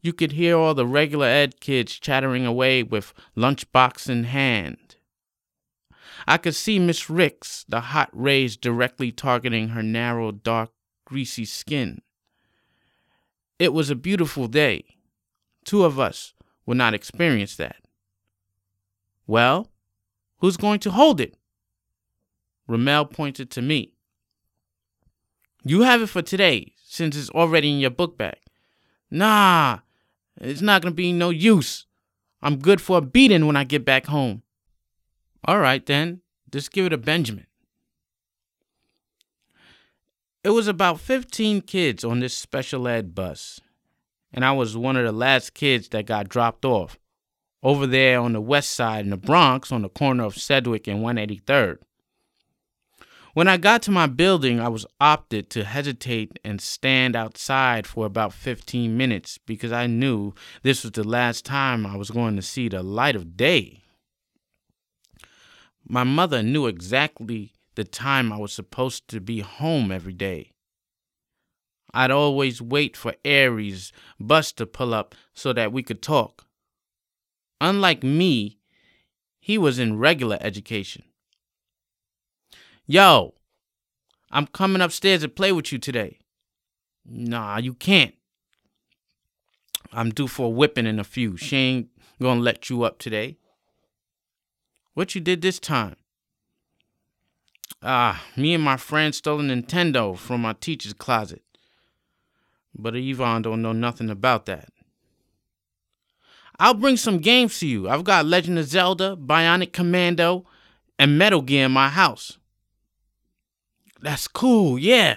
You 0.00 0.12
could 0.12 0.32
hear 0.32 0.56
all 0.56 0.74
the 0.74 0.86
regular 0.86 1.26
ed 1.26 1.60
kids 1.60 1.98
chattering 1.98 2.46
away 2.46 2.82
with 2.82 3.12
lunchbox 3.36 4.08
in 4.08 4.24
hand. 4.24 4.96
I 6.26 6.38
could 6.38 6.54
see 6.54 6.78
Miss 6.78 7.10
Ricks, 7.10 7.64
the 7.68 7.80
hot 7.80 8.08
rays 8.12 8.56
directly 8.56 9.12
targeting 9.12 9.68
her 9.68 9.82
narrow, 9.82 10.32
dark, 10.32 10.70
greasy 11.04 11.44
skin. 11.44 12.00
It 13.58 13.72
was 13.72 13.90
a 13.90 13.94
beautiful 13.94 14.48
day. 14.48 14.84
Two 15.64 15.84
of 15.84 16.00
us 16.00 16.34
would 16.64 16.76
not 16.76 16.94
experience 16.94 17.56
that. 17.56 17.76
Well, 19.26 19.68
who's 20.38 20.56
going 20.56 20.80
to 20.80 20.90
hold 20.90 21.20
it? 21.20 21.36
Ramel 22.68 23.04
pointed 23.06 23.50
to 23.52 23.62
me. 23.62 23.92
You 25.64 25.82
have 25.82 26.02
it 26.02 26.08
for 26.08 26.22
today, 26.22 26.72
since 26.84 27.16
it's 27.16 27.30
already 27.30 27.72
in 27.72 27.78
your 27.78 27.90
book 27.90 28.16
bag. 28.16 28.38
Nah, 29.10 29.80
it's 30.40 30.60
not 30.60 30.82
gonna 30.82 30.94
be 30.94 31.12
no 31.12 31.30
use. 31.30 31.86
I'm 32.42 32.58
good 32.58 32.80
for 32.80 32.98
a 32.98 33.02
beating 33.02 33.46
when 33.46 33.56
I 33.56 33.64
get 33.64 33.84
back 33.84 34.06
home. 34.06 34.42
All 35.44 35.58
right, 35.58 35.84
then. 35.84 36.20
Just 36.50 36.72
give 36.72 36.86
it 36.86 36.92
a 36.92 36.98
Benjamin. 36.98 37.46
It 40.44 40.50
was 40.50 40.68
about 40.68 41.00
15 41.00 41.62
kids 41.62 42.04
on 42.04 42.20
this 42.20 42.32
special 42.36 42.86
ed 42.86 43.16
bus, 43.16 43.60
and 44.32 44.44
I 44.44 44.52
was 44.52 44.76
one 44.76 44.96
of 44.96 45.04
the 45.04 45.10
last 45.10 45.54
kids 45.54 45.88
that 45.88 46.06
got 46.06 46.28
dropped 46.28 46.64
off 46.64 46.98
over 47.64 47.84
there 47.84 48.20
on 48.20 48.32
the 48.32 48.40
west 48.40 48.70
side 48.70 49.04
in 49.04 49.10
the 49.10 49.16
Bronx 49.16 49.72
on 49.72 49.82
the 49.82 49.88
corner 49.88 50.22
of 50.22 50.36
Sedgwick 50.36 50.86
and 50.86 51.00
183rd. 51.00 51.78
When 53.36 53.48
I 53.48 53.58
got 53.58 53.82
to 53.82 53.90
my 53.90 54.06
building, 54.06 54.60
I 54.60 54.68
was 54.68 54.86
opted 54.98 55.50
to 55.50 55.64
hesitate 55.64 56.38
and 56.42 56.58
stand 56.58 57.14
outside 57.14 57.86
for 57.86 58.06
about 58.06 58.32
15 58.32 58.96
minutes 58.96 59.36
because 59.36 59.72
I 59.72 59.86
knew 59.86 60.32
this 60.62 60.82
was 60.82 60.92
the 60.92 61.06
last 61.06 61.44
time 61.44 61.84
I 61.84 61.98
was 61.98 62.10
going 62.10 62.36
to 62.36 62.40
see 62.40 62.70
the 62.70 62.82
light 62.82 63.14
of 63.14 63.36
day. 63.36 63.82
My 65.86 66.02
mother 66.02 66.42
knew 66.42 66.66
exactly 66.66 67.52
the 67.74 67.84
time 67.84 68.32
I 68.32 68.38
was 68.38 68.54
supposed 68.54 69.06
to 69.08 69.20
be 69.20 69.40
home 69.40 69.92
every 69.92 70.14
day. 70.14 70.52
I'd 71.92 72.10
always 72.10 72.62
wait 72.62 72.96
for 72.96 73.16
Aries' 73.22 73.92
bus 74.18 74.50
to 74.52 74.64
pull 74.64 74.94
up 74.94 75.14
so 75.34 75.52
that 75.52 75.74
we 75.74 75.82
could 75.82 76.00
talk. 76.00 76.46
Unlike 77.60 78.02
me, 78.02 78.56
he 79.38 79.58
was 79.58 79.78
in 79.78 79.98
regular 79.98 80.38
education. 80.40 81.02
Yo, 82.88 83.34
I'm 84.30 84.46
coming 84.46 84.80
upstairs 84.80 85.22
to 85.22 85.28
play 85.28 85.50
with 85.50 85.72
you 85.72 85.78
today. 85.78 86.18
Nah, 87.04 87.58
you 87.58 87.74
can't. 87.74 88.14
I'm 89.92 90.10
due 90.10 90.28
for 90.28 90.46
a 90.46 90.50
whipping 90.50 90.86
in 90.86 91.00
a 91.00 91.04
few. 91.04 91.36
She 91.36 91.56
ain't 91.56 91.88
gonna 92.22 92.40
let 92.40 92.70
you 92.70 92.84
up 92.84 92.98
today. 92.98 93.38
What 94.94 95.16
you 95.16 95.20
did 95.20 95.42
this 95.42 95.58
time? 95.58 95.96
Ah, 97.82 98.24
me 98.36 98.54
and 98.54 98.62
my 98.62 98.76
friend 98.76 99.12
stole 99.12 99.40
a 99.40 99.42
Nintendo 99.42 100.16
from 100.16 100.42
my 100.42 100.52
teacher's 100.52 100.92
closet. 100.92 101.42
But 102.72 102.94
Yvonne 102.94 103.42
don't 103.42 103.62
know 103.62 103.72
nothing 103.72 104.10
about 104.10 104.46
that. 104.46 104.68
I'll 106.60 106.74
bring 106.74 106.96
some 106.96 107.18
games 107.18 107.58
to 107.58 107.66
you. 107.66 107.88
I've 107.88 108.04
got 108.04 108.26
Legend 108.26 108.60
of 108.60 108.66
Zelda, 108.66 109.16
Bionic 109.16 109.72
Commando, 109.72 110.46
and 110.98 111.18
Metal 111.18 111.42
Gear 111.42 111.66
in 111.66 111.72
my 111.72 111.88
house. 111.88 112.38
That's 114.00 114.28
cool, 114.28 114.78
yeah. 114.78 115.16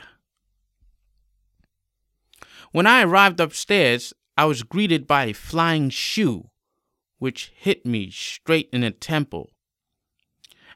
When 2.72 2.88
I 2.88 3.04
arrived 3.04 3.40
upstairs, 3.40 4.14
I 4.38 4.46
was 4.46 4.64
greeted 4.64 5.08
by 5.08 5.26
a 5.26 5.34
flying 5.34 5.90
shoe, 5.90 6.50
which 7.18 7.52
hit 7.56 7.86
me 7.86 8.10
straight 8.10 8.70
in 8.72 8.82
the 8.82 8.92
temple. 8.92 9.52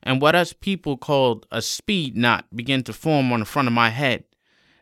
And 0.02 0.22
what 0.22 0.36
us 0.36 0.52
people 0.52 0.98
called 0.98 1.48
a 1.50 1.62
speed 1.62 2.18
knot 2.18 2.46
began 2.54 2.84
to 2.84 2.94
form 2.94 3.32
on 3.32 3.40
the 3.40 3.46
front 3.46 3.70
of 3.70 3.74
my 3.74 3.90
head. 3.90 4.26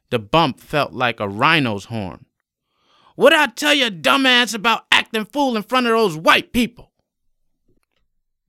The 0.10 0.20
bump 0.20 0.60
felt 0.60 0.94
like 0.94 1.20
a 1.20 1.30
rhino's 1.30 1.86
horn. 1.86 2.26
What'd 3.16 3.38
I 3.38 3.48
tell 3.48 3.74
you, 3.74 3.92
dumbass, 3.92 4.56
about 4.56 4.86
acting 4.92 5.26
fool 5.26 5.56
in 5.56 5.64
front 5.64 5.86
of 5.86 5.92
those 5.92 6.18
white 6.18 6.54
people? 6.54 6.92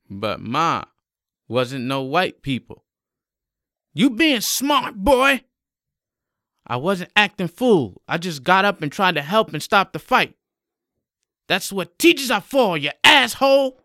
But 0.08 0.40
Ma 0.40 0.84
wasn't 1.46 1.84
no 1.84 2.02
white 2.02 2.42
people. 2.42 2.81
You 3.94 4.10
being 4.10 4.40
smart, 4.40 4.96
boy. 4.96 5.42
I 6.66 6.76
wasn't 6.76 7.12
acting 7.16 7.48
fool. 7.48 8.00
I 8.08 8.18
just 8.18 8.42
got 8.42 8.64
up 8.64 8.80
and 8.82 8.90
tried 8.90 9.16
to 9.16 9.22
help 9.22 9.52
and 9.52 9.62
stop 9.62 9.92
the 9.92 9.98
fight. 9.98 10.34
That's 11.48 11.72
what 11.72 11.98
teachers 11.98 12.30
are 12.30 12.40
for, 12.40 12.78
you 12.78 12.90
asshole. 13.04 13.80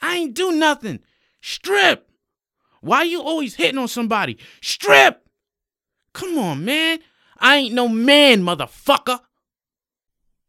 I 0.00 0.16
ain't 0.16 0.34
do 0.34 0.52
nothing. 0.52 1.00
Strip. 1.40 2.08
Why 2.80 3.02
you 3.02 3.22
always 3.22 3.54
hitting 3.54 3.78
on 3.78 3.88
somebody? 3.88 4.38
Strip. 4.60 5.26
Come 6.12 6.38
on, 6.38 6.64
man. 6.64 7.00
I 7.38 7.56
ain't 7.56 7.74
no 7.74 7.88
man, 7.88 8.42
motherfucker. 8.42 9.20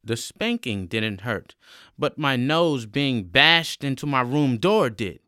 The 0.04 0.18
spanking 0.18 0.88
didn't 0.88 1.22
hurt, 1.22 1.56
but 1.98 2.18
my 2.18 2.36
nose 2.36 2.86
being 2.86 3.24
bashed 3.24 3.84
into 3.84 4.06
my 4.06 4.22
room 4.22 4.58
door 4.58 4.90
did. 4.90 5.23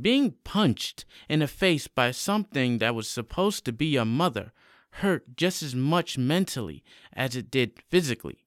Being 0.00 0.32
punched 0.44 1.04
in 1.28 1.40
the 1.40 1.48
face 1.48 1.88
by 1.88 2.10
something 2.10 2.78
that 2.78 2.94
was 2.94 3.08
supposed 3.08 3.64
to 3.64 3.72
be 3.72 3.96
a 3.96 4.04
mother 4.04 4.52
hurt 4.90 5.36
just 5.36 5.62
as 5.62 5.74
much 5.74 6.18
mentally 6.18 6.84
as 7.12 7.36
it 7.36 7.50
did 7.50 7.80
physically. 7.88 8.44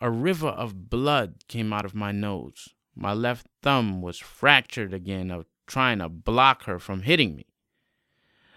A 0.00 0.10
river 0.10 0.48
of 0.48 0.90
blood 0.90 1.44
came 1.48 1.72
out 1.72 1.84
of 1.84 1.94
my 1.94 2.12
nose. 2.12 2.70
My 2.94 3.12
left 3.12 3.46
thumb 3.62 4.02
was 4.02 4.18
fractured 4.18 4.92
again 4.92 5.30
of 5.30 5.46
trying 5.66 5.98
to 5.98 6.08
block 6.08 6.64
her 6.64 6.78
from 6.78 7.02
hitting 7.02 7.34
me. 7.34 7.46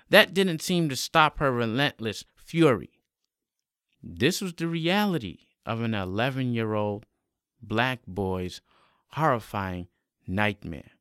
That 0.09 0.33
didn't 0.33 0.62
seem 0.62 0.89
to 0.89 0.95
stop 0.95 1.39
her 1.39 1.51
relentless 1.51 2.25
fury. 2.35 3.01
This 4.03 4.41
was 4.41 4.53
the 4.53 4.67
reality 4.67 5.39
of 5.65 5.81
an 5.81 5.93
11 5.93 6.53
year 6.53 6.74
old 6.74 7.05
black 7.62 8.00
boy's 8.05 8.62
horrifying 9.09 9.88
nightmare. 10.27 10.91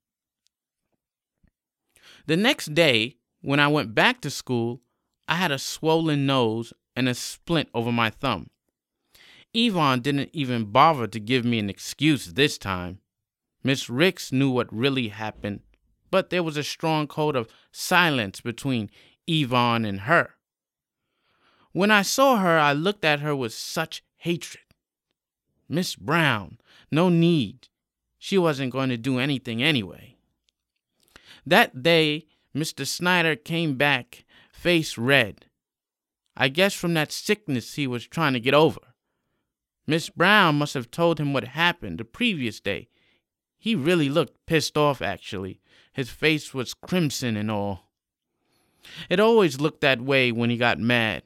The 2.27 2.37
next 2.37 2.75
day, 2.75 3.17
when 3.43 3.61
I 3.61 3.69
went 3.69 3.95
back 3.95 4.21
to 4.23 4.31
school, 4.31 4.81
I 5.29 5.37
had 5.37 5.53
a 5.53 5.59
swollen 5.59 6.25
nose 6.25 6.73
and 6.97 7.09
a 7.09 7.15
splint 7.15 7.69
over 7.75 7.93
my 7.93 8.09
thumb. 8.11 8.49
Yvonne 9.53 10.01
didn't 10.01 10.31
even 10.33 10.65
bother 10.67 11.07
to 11.07 11.21
give 11.21 11.45
me 11.45 11.59
an 11.59 11.69
excuse 11.69 12.33
this 12.33 12.57
time. 12.57 13.01
Miss 13.63 13.91
Ricks 13.91 14.33
knew 14.33 14.51
what 14.51 14.73
really 14.75 15.09
happened, 15.09 15.61
but 16.11 16.31
there 16.31 16.43
was 16.43 16.57
a 16.57 16.63
strong 16.63 17.07
code 17.07 17.37
of 17.37 17.49
silence 17.73 18.41
between 18.41 18.91
Yvonne 19.27 19.85
and 19.85 20.01
her. 20.01 20.31
When 21.73 21.91
I 21.91 22.03
saw 22.03 22.39
her, 22.39 22.59
I 22.59 22.73
looked 22.73 23.05
at 23.05 23.21
her 23.21 23.35
with 23.37 23.53
such 23.53 24.03
hatred. 24.19 24.65
Miss 25.69 25.95
Brown, 25.95 26.59
no 26.91 27.09
need. 27.09 27.69
She 28.19 28.39
wasn't 28.39 28.73
going 28.73 28.91
to 28.91 28.97
do 28.97 29.19
anything 29.19 29.63
anyway. 29.63 30.14
That 31.47 31.83
day, 31.83 32.27
Mr. 32.55 32.87
Snyder 32.87 33.37
came 33.37 33.77
back, 33.77 34.25
face 34.53 34.97
red. 34.97 35.47
I 36.37 36.49
guess 36.49 36.75
from 36.75 36.95
that 36.95 37.13
sickness 37.13 37.75
he 37.75 37.87
was 37.87 38.07
trying 38.07 38.33
to 38.33 38.41
get 38.41 38.55
over. 38.55 38.81
Miss 39.87 40.09
Brown 40.09 40.57
must 40.57 40.75
have 40.75 40.91
told 40.91 41.21
him 41.21 41.33
what 41.33 41.45
happened 41.45 41.99
the 41.99 42.05
previous 42.05 42.61
day. 42.61 42.89
He 43.59 43.75
really 43.75 44.09
looked 44.09 44.47
pissed 44.47 44.77
off, 44.77 45.03
actually. 45.03 45.61
His 45.93 46.11
face 46.11 46.55
was 46.55 46.75
crimson 46.75 47.37
and 47.37 47.51
all. 47.51 47.91
It 49.09 49.21
always 49.21 49.61
looked 49.61 49.81
that 49.83 50.01
way 50.01 50.33
when 50.33 50.51
he 50.51 50.57
got 50.57 50.79
mad. 50.79 51.23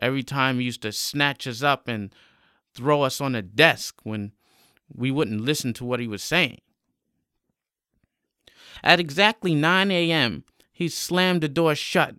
Every 0.00 0.22
time 0.22 0.58
he 0.58 0.66
used 0.66 0.82
to 0.82 0.92
snatch 0.92 1.46
us 1.46 1.62
up 1.62 1.88
and 1.88 2.14
throw 2.74 3.02
us 3.02 3.20
on 3.20 3.32
the 3.32 3.42
desk 3.42 3.96
when 4.04 4.32
we 4.92 5.10
wouldn't 5.10 5.40
listen 5.40 5.72
to 5.74 5.84
what 5.84 6.00
he 6.00 6.06
was 6.06 6.22
saying. 6.22 6.60
At 8.82 9.00
exactly 9.00 9.54
9 9.54 9.90
a.m., 9.90 10.44
he 10.72 10.88
slammed 10.88 11.42
the 11.42 11.48
door 11.48 11.74
shut 11.74 12.14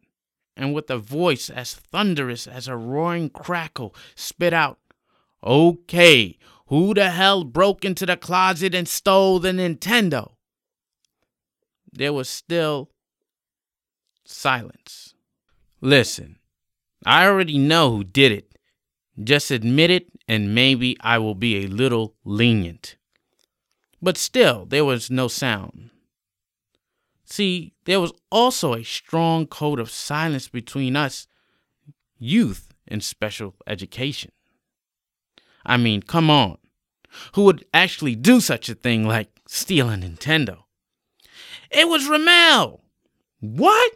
and, 0.57 0.73
with 0.73 0.89
a 0.89 0.97
voice 0.97 1.49
as 1.49 1.73
thunderous 1.73 2.45
as 2.45 2.67
a 2.67 2.75
roaring 2.75 3.29
crackle, 3.29 3.95
spit 4.15 4.53
out, 4.53 4.77
Okay, 5.41 6.37
who 6.67 6.93
the 6.93 7.11
hell 7.11 7.43
broke 7.43 7.85
into 7.85 8.05
the 8.05 8.17
closet 8.17 8.75
and 8.75 8.87
stole 8.87 9.39
the 9.39 9.51
Nintendo? 9.51 10.33
There 11.91 12.13
was 12.13 12.27
still 12.29 12.91
silence. 14.25 15.13
Listen, 15.81 16.39
I 17.05 17.25
already 17.25 17.57
know 17.57 17.91
who 17.91 18.03
did 18.03 18.31
it. 18.31 18.57
Just 19.21 19.51
admit 19.51 19.89
it, 19.89 20.07
and 20.27 20.53
maybe 20.53 20.97
I 21.01 21.17
will 21.17 21.35
be 21.35 21.63
a 21.63 21.67
little 21.67 22.15
lenient. 22.23 22.97
But 24.01 24.17
still, 24.17 24.65
there 24.65 24.85
was 24.85 25.09
no 25.09 25.27
sound. 25.27 25.89
See, 27.29 27.73
there 27.85 27.99
was 27.99 28.11
also 28.31 28.73
a 28.73 28.83
strong 28.83 29.45
code 29.45 29.79
of 29.79 29.91
silence 29.91 30.47
between 30.47 30.95
us, 30.95 31.27
youth 32.17 32.69
in 32.87 33.01
special 33.01 33.53
education. 33.67 34.31
I 35.63 35.77
mean, 35.77 36.01
come 36.01 36.31
on. 36.31 36.57
Who 37.33 37.43
would 37.43 37.65
actually 37.71 38.15
do 38.15 38.41
such 38.41 38.67
a 38.67 38.73
thing 38.73 39.07
like 39.07 39.29
steal 39.47 39.89
a 39.89 39.95
Nintendo? 39.95 40.63
It 41.69 41.87
was 41.87 42.09
Ramel. 42.09 42.81
What? 43.41 43.91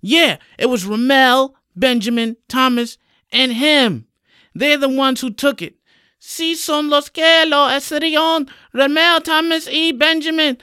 Yeah, 0.00 0.38
it 0.58 0.66
was 0.66 0.84
Ramel, 0.84 1.54
Benjamin, 1.76 2.36
Thomas, 2.48 2.98
and 3.30 3.52
him. 3.52 4.06
They're 4.52 4.76
the 4.76 4.88
ones 4.88 5.20
who 5.20 5.30
took 5.30 5.62
it. 5.62 5.76
Si 6.18 6.56
son 6.56 6.90
los 6.90 7.08
que 7.08 7.44
lo 7.46 7.68
hicieron, 7.68 8.48
Ramel, 8.72 9.20
Thomas, 9.20 9.68
y 9.68 9.92
Benjamin. 9.96 10.58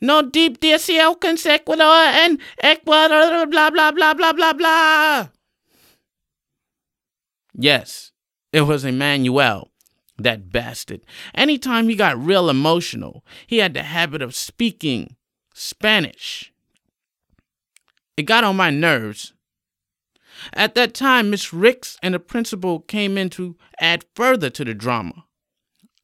No 0.00 0.22
deep 0.22 0.60
DCL 0.60 1.20
consecutor 1.20 1.82
and 1.82 2.38
Ecuador, 2.60 3.46
blah, 3.46 3.70
blah, 3.70 3.92
blah, 3.92 4.14
blah, 4.14 4.32
blah, 4.32 4.52
blah. 4.52 5.28
Yes, 7.54 8.12
it 8.52 8.62
was 8.62 8.84
Emmanuel, 8.84 9.70
That 10.18 10.52
bastard. 10.52 11.00
Anytime 11.34 11.88
he 11.88 11.94
got 11.94 12.18
real 12.18 12.50
emotional, 12.50 13.24
he 13.46 13.58
had 13.58 13.72
the 13.74 13.82
habit 13.82 14.20
of 14.20 14.34
speaking 14.34 15.16
Spanish. 15.54 16.52
It 18.16 18.22
got 18.22 18.44
on 18.44 18.56
my 18.56 18.70
nerves. 18.70 19.32
At 20.52 20.74
that 20.74 20.92
time, 20.94 21.30
Miss 21.30 21.52
Ricks 21.52 21.98
and 22.02 22.14
the 22.14 22.18
principal 22.18 22.80
came 22.80 23.16
in 23.16 23.30
to 23.30 23.56
add 23.80 24.04
further 24.14 24.50
to 24.50 24.64
the 24.64 24.74
drama. 24.74 25.24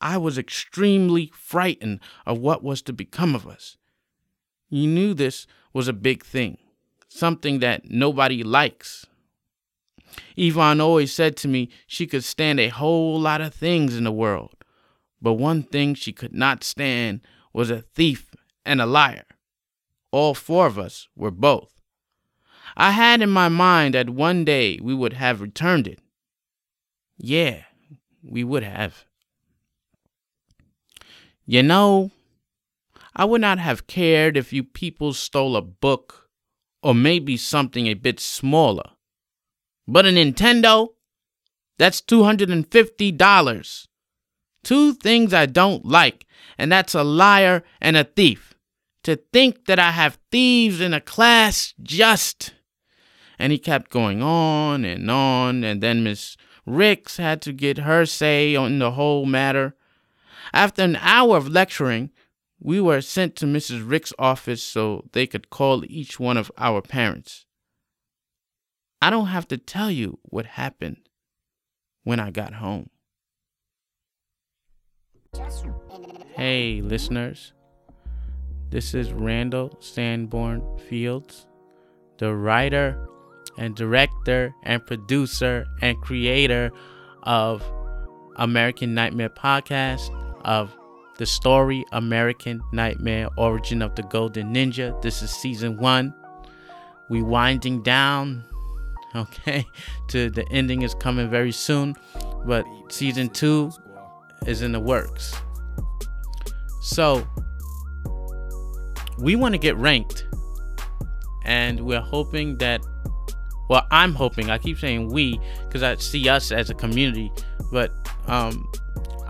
I 0.00 0.16
was 0.16 0.38
extremely 0.38 1.30
frightened 1.34 2.00
of 2.26 2.38
what 2.38 2.62
was 2.62 2.82
to 2.82 2.92
become 2.92 3.34
of 3.34 3.46
us. 3.46 3.76
You 4.72 4.86
knew 4.86 5.12
this 5.12 5.46
was 5.74 5.86
a 5.86 5.92
big 5.92 6.24
thing, 6.24 6.56
something 7.06 7.58
that 7.58 7.90
nobody 7.90 8.42
likes. 8.42 9.04
Yvonne 10.34 10.80
always 10.80 11.12
said 11.12 11.36
to 11.36 11.48
me 11.48 11.68
she 11.86 12.06
could 12.06 12.24
stand 12.24 12.58
a 12.58 12.68
whole 12.68 13.20
lot 13.20 13.42
of 13.42 13.52
things 13.52 13.94
in 13.94 14.04
the 14.04 14.10
world, 14.10 14.54
but 15.20 15.34
one 15.34 15.62
thing 15.62 15.92
she 15.92 16.10
could 16.10 16.32
not 16.32 16.64
stand 16.64 17.20
was 17.52 17.70
a 17.70 17.82
thief 17.82 18.34
and 18.64 18.80
a 18.80 18.86
liar. 18.86 19.26
All 20.10 20.32
four 20.32 20.66
of 20.66 20.78
us 20.78 21.06
were 21.14 21.30
both. 21.30 21.78
I 22.74 22.92
had 22.92 23.20
in 23.20 23.28
my 23.28 23.50
mind 23.50 23.92
that 23.92 24.08
one 24.08 24.42
day 24.42 24.78
we 24.80 24.94
would 24.94 25.12
have 25.12 25.42
returned 25.42 25.86
it. 25.86 25.98
Yeah, 27.18 27.64
we 28.22 28.42
would 28.42 28.62
have. 28.62 29.04
You 31.44 31.62
know, 31.62 32.10
I 33.14 33.24
would 33.24 33.40
not 33.40 33.58
have 33.58 33.86
cared 33.86 34.36
if 34.36 34.52
you 34.52 34.64
people 34.64 35.12
stole 35.12 35.56
a 35.56 35.62
book 35.62 36.28
or 36.82 36.94
maybe 36.94 37.36
something 37.36 37.86
a 37.86 37.94
bit 37.94 38.18
smaller. 38.18 38.90
But 39.86 40.06
a 40.06 40.08
Nintendo? 40.08 40.88
That's 41.78 42.00
$250. 42.00 43.86
Two 44.64 44.94
things 44.94 45.34
I 45.34 45.46
don't 45.46 45.84
like, 45.84 46.26
and 46.56 46.70
that's 46.70 46.94
a 46.94 47.02
liar 47.02 47.64
and 47.80 47.96
a 47.96 48.04
thief. 48.04 48.54
To 49.04 49.16
think 49.16 49.66
that 49.66 49.80
I 49.80 49.90
have 49.90 50.18
thieves 50.30 50.80
in 50.80 50.94
a 50.94 51.00
class 51.00 51.74
just. 51.82 52.54
And 53.38 53.50
he 53.50 53.58
kept 53.58 53.90
going 53.90 54.22
on 54.22 54.84
and 54.84 55.10
on, 55.10 55.64
and 55.64 55.82
then 55.82 56.04
Miss 56.04 56.36
Ricks 56.64 57.16
had 57.16 57.42
to 57.42 57.52
get 57.52 57.78
her 57.78 58.06
say 58.06 58.54
on 58.54 58.78
the 58.78 58.92
whole 58.92 59.26
matter. 59.26 59.74
After 60.52 60.82
an 60.82 60.96
hour 60.96 61.36
of 61.36 61.48
lecturing, 61.48 62.10
we 62.64 62.80
were 62.80 63.00
sent 63.00 63.34
to 63.34 63.44
Mrs. 63.44 63.88
Rick's 63.88 64.12
office 64.20 64.62
so 64.62 65.04
they 65.12 65.26
could 65.26 65.50
call 65.50 65.84
each 65.86 66.20
one 66.20 66.36
of 66.36 66.52
our 66.56 66.80
parents. 66.80 67.44
I 69.00 69.10
don't 69.10 69.26
have 69.26 69.48
to 69.48 69.58
tell 69.58 69.90
you 69.90 70.20
what 70.22 70.46
happened 70.46 71.08
when 72.04 72.20
I 72.20 72.30
got 72.30 72.54
home. 72.54 72.88
Hey, 76.36 76.80
listeners. 76.82 77.52
This 78.70 78.94
is 78.94 79.12
Randall 79.12 79.76
Sanborn 79.80 80.62
Fields, 80.88 81.46
the 82.18 82.32
writer 82.32 83.08
and 83.58 83.74
director 83.74 84.54
and 84.62 84.86
producer 84.86 85.66
and 85.82 86.00
creator 86.00 86.70
of 87.24 87.62
American 88.36 88.94
Nightmare 88.94 89.30
Podcast, 89.30 90.10
of 90.44 90.74
the 91.16 91.26
story 91.26 91.84
American 91.92 92.62
Nightmare 92.72 93.28
Origin 93.36 93.82
of 93.82 93.94
the 93.94 94.02
Golden 94.02 94.54
Ninja. 94.54 95.00
This 95.02 95.22
is 95.22 95.30
season 95.30 95.76
one. 95.76 96.14
We 97.08 97.22
winding 97.22 97.82
down, 97.82 98.44
okay, 99.14 99.66
to 100.08 100.30
the 100.30 100.48
ending 100.50 100.82
is 100.82 100.94
coming 100.94 101.28
very 101.28 101.52
soon, 101.52 101.94
but 102.46 102.64
season 102.88 103.28
two 103.28 103.70
is 104.46 104.62
in 104.62 104.72
the 104.72 104.80
works. 104.80 105.34
So 106.80 107.26
we 109.18 109.36
want 109.36 109.54
to 109.54 109.58
get 109.58 109.76
ranked, 109.76 110.26
and 111.44 111.80
we're 111.80 112.00
hoping 112.00 112.58
that. 112.58 112.80
Well, 113.68 113.86
I'm 113.90 114.14
hoping. 114.14 114.50
I 114.50 114.58
keep 114.58 114.78
saying 114.78 115.08
we 115.08 115.40
because 115.66 115.82
I 115.82 115.96
see 115.96 116.28
us 116.28 116.50
as 116.50 116.70
a 116.70 116.74
community, 116.74 117.30
but 117.70 117.92
um, 118.26 118.70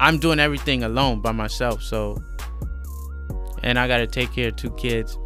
I'm 0.03 0.19
doing 0.19 0.41
everything 0.41 0.83
alone 0.83 1.21
by 1.21 1.31
myself. 1.31 1.81
So, 1.81 2.21
and 3.63 3.79
I 3.79 3.87
got 3.87 3.99
to 3.99 4.09
take 4.09 4.33
care 4.33 4.49
of 4.49 4.57
two 4.57 4.73
kids. 4.73 5.17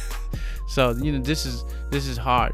so 0.68 0.90
you 1.00 1.12
know 1.12 1.20
this 1.20 1.46
is 1.46 1.64
this 1.92 2.08
is 2.08 2.18
hard. 2.18 2.52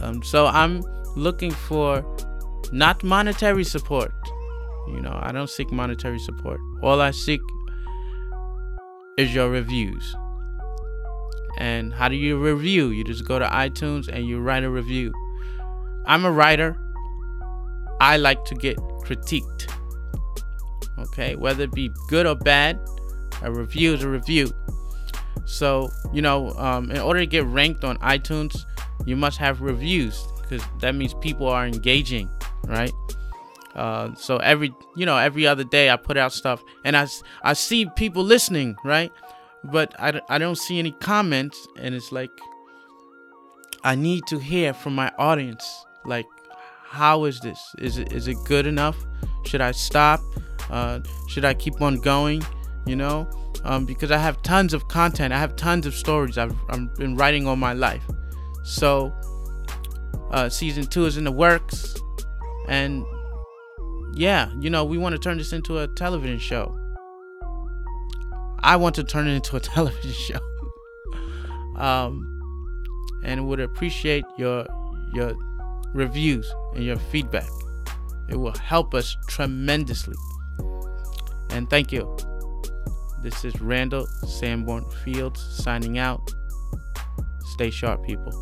Um, 0.00 0.22
so 0.22 0.44
I'm 0.46 0.82
looking 1.16 1.52
for 1.52 2.04
not 2.70 3.02
monetary 3.02 3.64
support. 3.64 4.12
You 4.88 5.00
know, 5.00 5.18
I 5.22 5.32
don't 5.32 5.48
seek 5.48 5.72
monetary 5.72 6.18
support. 6.18 6.60
All 6.82 7.00
I 7.00 7.10
seek 7.10 7.40
is 9.16 9.34
your 9.34 9.48
reviews. 9.48 10.14
And 11.56 11.94
how 11.94 12.08
do 12.08 12.16
you 12.16 12.36
review? 12.36 12.88
You 12.88 13.04
just 13.04 13.24
go 13.24 13.38
to 13.38 13.46
iTunes 13.46 14.08
and 14.08 14.26
you 14.26 14.38
write 14.40 14.64
a 14.64 14.70
review. 14.70 15.14
I'm 16.04 16.26
a 16.26 16.30
writer. 16.30 16.76
I 18.02 18.18
like 18.18 18.44
to 18.46 18.54
get 18.54 18.76
critiqued. 18.76 19.70
Okay, 21.06 21.36
whether 21.36 21.64
it 21.64 21.72
be 21.72 21.90
good 22.08 22.26
or 22.26 22.34
bad, 22.34 22.80
a 23.42 23.52
review 23.52 23.94
is 23.94 24.02
a 24.02 24.08
review. 24.08 24.50
So, 25.44 25.90
you 26.12 26.22
know, 26.22 26.50
um, 26.52 26.90
in 26.90 26.98
order 26.98 27.20
to 27.20 27.26
get 27.26 27.44
ranked 27.44 27.84
on 27.84 27.98
iTunes, 27.98 28.64
you 29.04 29.16
must 29.16 29.38
have 29.38 29.60
reviews 29.60 30.26
because 30.40 30.62
that 30.80 30.94
means 30.94 31.14
people 31.14 31.48
are 31.48 31.66
engaging, 31.66 32.28
right? 32.66 32.92
Uh, 33.74 34.14
so 34.14 34.36
every 34.36 34.72
you 34.96 35.04
know 35.04 35.16
every 35.16 35.46
other 35.46 35.64
day 35.64 35.90
I 35.90 35.96
put 35.96 36.16
out 36.16 36.32
stuff 36.32 36.62
and 36.84 36.96
I, 36.96 37.08
I 37.42 37.54
see 37.54 37.86
people 37.96 38.22
listening 38.22 38.76
right? 38.84 39.10
But 39.64 39.94
I, 39.98 40.20
I 40.28 40.38
don't 40.38 40.56
see 40.56 40.78
any 40.78 40.92
comments 40.92 41.66
and 41.76 41.92
it's 41.94 42.12
like 42.12 42.30
I 43.82 43.96
need 43.96 44.26
to 44.28 44.38
hear 44.38 44.74
from 44.74 44.94
my 44.94 45.10
audience 45.18 45.84
like 46.04 46.26
how 46.84 47.24
is 47.24 47.40
this? 47.40 47.58
Is 47.78 47.98
it 47.98 48.12
is 48.12 48.28
it 48.28 48.36
good 48.44 48.66
enough? 48.66 48.96
Should 49.44 49.60
I 49.60 49.72
stop 49.72 50.20
uh, 50.70 51.00
should 51.28 51.44
I 51.44 51.54
keep 51.54 51.80
on 51.80 52.00
going 52.00 52.42
you 52.86 52.96
know 52.96 53.28
um, 53.64 53.86
because 53.86 54.10
I 54.10 54.18
have 54.18 54.42
tons 54.42 54.74
of 54.74 54.88
content 54.88 55.32
I 55.32 55.38
have 55.38 55.56
tons 55.56 55.86
of 55.86 55.94
stories 55.94 56.38
I've, 56.38 56.54
I've 56.68 56.94
been 56.96 57.16
writing 57.16 57.46
all 57.46 57.56
my 57.56 57.72
life 57.72 58.04
so 58.62 59.12
uh, 60.30 60.48
season 60.48 60.86
two 60.86 61.06
is 61.06 61.16
in 61.16 61.24
the 61.24 61.32
works 61.32 61.94
and 62.68 63.04
yeah, 64.16 64.52
you 64.60 64.70
know, 64.70 64.84
we 64.84 64.96
want 64.96 65.14
to 65.14 65.18
turn 65.18 65.38
this 65.38 65.52
into 65.52 65.78
a 65.78 65.88
television 65.88 66.38
show. 66.38 66.78
I 68.60 68.76
want 68.76 68.94
to 68.94 69.04
turn 69.04 69.26
it 69.26 69.32
into 69.34 69.56
a 69.56 69.60
television 69.74 70.12
show. 70.12 70.38
um, 71.76 72.30
and 73.24 73.46
would 73.48 73.60
appreciate 73.60 74.24
your 74.38 74.66
your 75.12 75.34
reviews 75.92 76.50
and 76.74 76.84
your 76.84 76.96
feedback. 76.96 77.48
It 78.28 78.36
will 78.36 78.56
help 78.56 78.94
us 78.94 79.16
tremendously. 79.28 80.16
And 81.54 81.70
thank 81.70 81.92
you. 81.92 82.16
This 83.22 83.44
is 83.44 83.60
Randall 83.60 84.06
Sanborn 84.26 84.90
Fields 85.04 85.40
signing 85.40 85.98
out. 85.98 86.20
Stay 87.52 87.70
sharp, 87.70 88.04
people. 88.04 88.32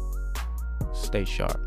Stay 0.95 1.27
sharp. 1.27 1.61